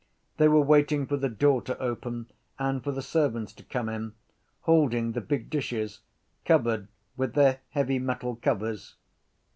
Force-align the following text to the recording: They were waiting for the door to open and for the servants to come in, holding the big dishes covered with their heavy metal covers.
They 0.37 0.47
were 0.47 0.61
waiting 0.63 1.05
for 1.05 1.15
the 1.15 1.29
door 1.29 1.61
to 1.61 1.77
open 1.77 2.31
and 2.57 2.83
for 2.83 2.91
the 2.91 3.03
servants 3.03 3.53
to 3.53 3.63
come 3.63 3.87
in, 3.87 4.13
holding 4.61 5.11
the 5.11 5.21
big 5.21 5.51
dishes 5.51 5.99
covered 6.43 6.87
with 7.15 7.35
their 7.35 7.59
heavy 7.69 7.99
metal 7.99 8.35
covers. 8.37 8.95